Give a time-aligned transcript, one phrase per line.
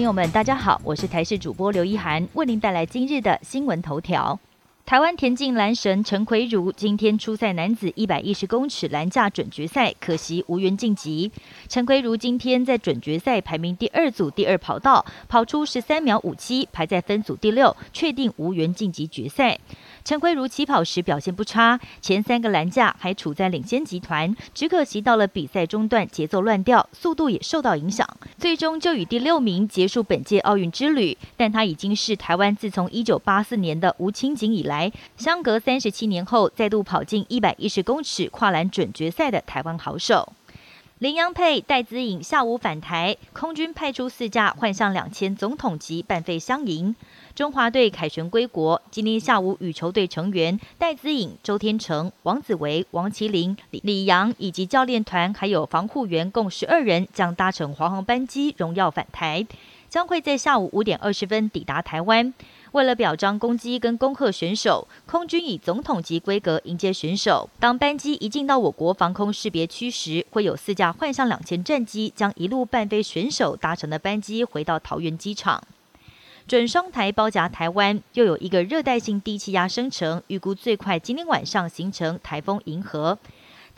[0.00, 4.40] 朋友们，大家好，我是台视主播刘一涵，为您带来今日的新闻头条。
[4.86, 11.30] 台湾田径男神陈奎如今天出赛男子一百一十公尺栏架准决赛，可惜无缘晋级。
[11.68, 19.58] 陈奎如今天在准决赛排名第二组第二跑道，跑出十三秒五七，排在分组第六，确定无缘晋级决赛。
[20.04, 28.06] 陈奎如起跑时表现不差，前三个栏架还处在领先集团，只可惜到了比赛中段节奏乱掉，速度也受到影响，
[28.38, 31.16] 最终就以第六名结束本届奥运之旅。
[31.36, 40.32] 但他已经是台湾自从一九八四年的吴清景以来，相隔三十七年后再度跑进一百一十公尺跨栏准决赛的台湾好手。
[41.00, 46.94] 林洋佩戴资颖下午返台，空军派出四架幻象两千总统级半飞相迎。
[47.34, 59.46] 中华队凯旋归国，今天下午羽球队成员戴资颖、周天成、王子维、王麒麟、李李阳以及教练团还有防护员共十二人将搭乘华航班机荣耀返台，
[59.90, 62.32] 将会在下午五点二十分抵达台湾。
[62.72, 67.50] 为了表彰攻击跟恭贺选手，空军以总统级规格迎接选手。
[67.58, 75.60] 当班机一进到我国防空识别区时，会有四架幻象两千战机将一路伴飞选手搭乘的班机回到桃园机场。
[76.46, 83.18] 准双台包夹台湾，又有一个热带性低气压生成，预估最快今天晚上形成台风银河。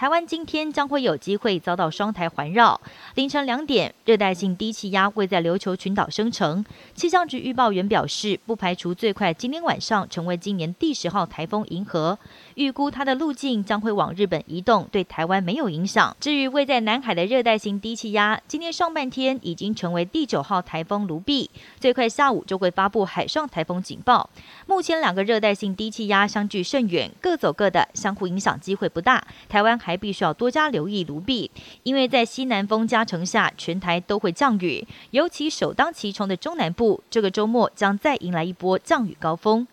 [0.00, 2.80] 台湾今天将会有机会遭到双台环绕。
[3.16, 6.64] 凌晨两点，热带性低气压会在琉球群岛生成。
[6.94, 12.18] 气象局预报员表示，不排除最快今天晚上成为今年第十号台风银河。
[12.54, 16.16] 预估它的路径将会往日本移动，对台湾没有影响。
[16.18, 24.30] 至于位在南海的热带性低气压，今天上半天已经成为第九号台风卢碧，最快下午就会发布海上台风警报。
[24.66, 29.22] 目前两个热带性低气压相距甚远，各走各的，相互影响机会不大。
[29.46, 31.50] 台湾还还必须要多加留意卢币，
[31.82, 39.66] 因为在西南风加成下，全台都会降雨，尤其首当其冲的中南部，这个周末将再迎来一波降雨高峰。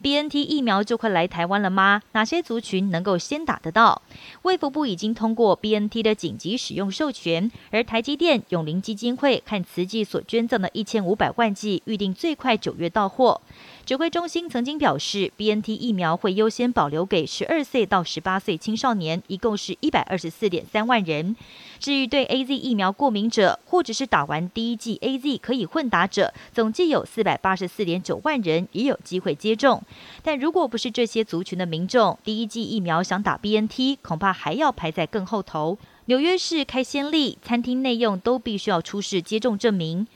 [0.00, 2.02] B N T 疫苗就快来台湾了吗？
[2.12, 4.02] 哪些族群能够先打得到？
[4.42, 13.40] 卫福部已经通过 B N T 的紧急使用授权，而台积电、永林基金会和慈济所捐赠的一千五百万剂，预定最快九月到货。
[13.88, 21.34] 指挥中心曾经表示，B N T 疫苗会优先保留给十二岁到十八岁青少年，一共是一百二十四点三万人。
[21.78, 29.82] 至于对 A Z 疫苗过敏者，或者是打完第一剂 A Z 可以混打者，总计有四百八十四点九万人也有机会接种。
[30.22, 35.78] 但如果不是这些族群的民众，第一剂疫苗想打 B N T，恐怕还要排在更后头。
[36.04, 40.06] 纽约市开先例，餐厅内用都必须要出示接种证明。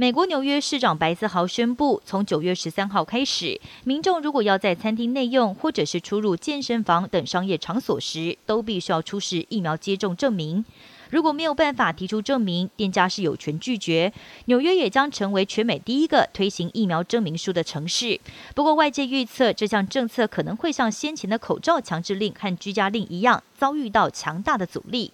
[0.00, 10.64] 美国纽约市长白思豪宣布，从九月十三号开始，民众如果要在餐厅内用，或者是出入健身房等商业场所时，都必须要出示疫苗接种证明。
[11.10, 14.12] 如果没有办法提出证明，店家是有权拒绝。
[14.44, 18.20] 纽约也将成为全美第一个推行疫苗证明书的城市。
[18.54, 25.10] 不过，外界预测这项政策可能会像先前的口罩强制令和居家令一样，遭遇到强大的阻力。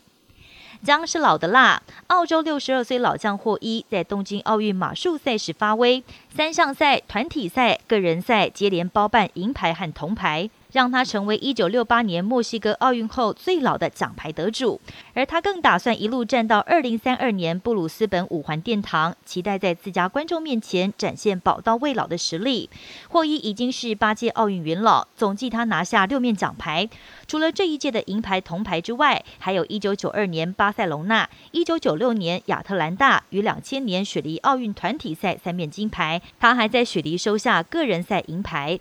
[0.84, 6.04] 姜是老的辣，澳洲六十二岁老将霍伊在东京奥运马术赛事发威，
[6.36, 10.50] 三项赛、团体赛、个人赛接连包办银牌和铜牌。
[10.74, 14.80] 让他成为一九六八年墨西哥奥运后最老的奖牌得主，
[15.12, 22.68] 而他更打算一路战到二零三二年布鲁斯本五环殿堂，期待在自家观众面前展现宝刀未老的实力。
[23.08, 26.88] 霍伊已经是八届奥运元老，总计他拿下六面奖牌，
[27.28, 38.80] 除了这一届的银牌、铜牌之外，还有一九九二年巴塞隆纳、一九九六年亚特兰大与两千年雪梨奥运团体赛三面金牌，他还在雪梨收下个人赛银牌。